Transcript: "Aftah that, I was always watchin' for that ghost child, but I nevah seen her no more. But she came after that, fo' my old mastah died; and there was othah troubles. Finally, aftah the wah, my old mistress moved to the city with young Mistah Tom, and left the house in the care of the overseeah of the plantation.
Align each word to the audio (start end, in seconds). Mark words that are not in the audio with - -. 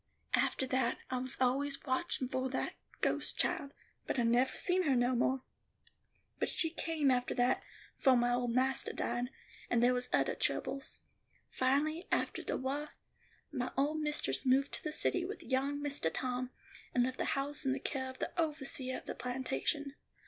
"Aftah 0.33 0.65
that, 0.69 0.97
I 1.11 1.19
was 1.19 1.37
always 1.39 1.83
watchin' 1.85 2.27
for 2.27 2.49
that 2.49 2.73
ghost 3.01 3.37
child, 3.37 3.71
but 4.07 4.17
I 4.17 4.23
nevah 4.23 4.55
seen 4.57 4.81
her 4.81 4.95
no 4.95 5.13
more. 5.13 5.43
But 6.39 6.49
she 6.49 6.71
came 6.71 7.11
after 7.11 7.35
that, 7.35 7.63
fo' 7.99 8.15
my 8.15 8.33
old 8.33 8.49
mastah 8.51 8.93
died; 8.95 9.29
and 9.69 9.83
there 9.83 9.93
was 9.93 10.09
othah 10.11 10.33
troubles. 10.39 11.01
Finally, 11.51 12.07
aftah 12.11 12.43
the 12.47 12.57
wah, 12.57 12.87
my 13.51 13.71
old 13.77 13.99
mistress 14.01 14.43
moved 14.43 14.71
to 14.71 14.83
the 14.83 14.91
city 14.91 15.23
with 15.23 15.43
young 15.43 15.79
Mistah 15.79 16.09
Tom, 16.11 16.49
and 16.95 17.03
left 17.03 17.19
the 17.19 17.25
house 17.37 17.63
in 17.63 17.71
the 17.71 17.79
care 17.79 18.09
of 18.09 18.17
the 18.17 18.31
overseeah 18.41 18.97
of 18.97 19.05
the 19.05 19.13
plantation. 19.13 19.93